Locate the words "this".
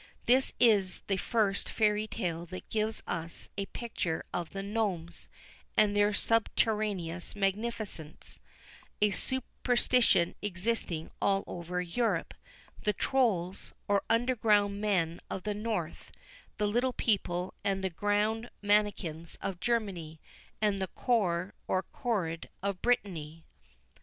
0.25-0.51